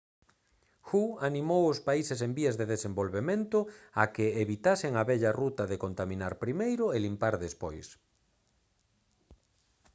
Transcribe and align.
hu 0.89 1.01
animou 1.29 1.63
aos 1.65 1.79
países 1.89 2.19
en 2.25 2.31
vías 2.39 2.55
de 2.59 2.69
desenvolvemento 2.73 3.59
a 4.01 4.03
que 4.13 4.27
«evitasen 4.43 4.93
a 4.95 5.03
vella 5.11 5.35
ruta 5.41 5.63
de 5.71 5.81
contaminar 5.85 6.33
primeiro 6.43 6.85
e 6.95 6.97
limpar 7.05 7.35
despois» 7.45 7.87